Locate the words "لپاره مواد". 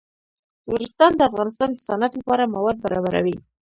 2.19-2.77